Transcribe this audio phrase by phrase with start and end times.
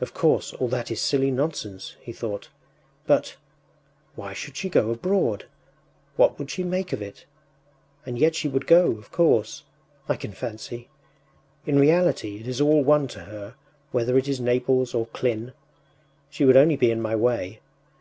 [0.00, 2.48] “Of course, all that is silly nonsense,” he thought;
[3.08, 3.34] “but...
[4.14, 5.46] why should she go abroad?
[6.14, 7.24] What would she make of it?
[8.06, 9.64] And yet she would go, of course....
[10.08, 10.88] I can fancy...
[11.66, 13.56] In reality it is all one to her,
[13.90, 15.52] whether it is Naples or Klin.
[16.30, 17.58] She would only be in my way.